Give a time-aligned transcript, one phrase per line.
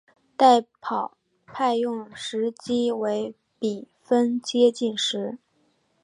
[0.35, 1.11] 代跑
[1.45, 5.37] 派用时机为比分接近时。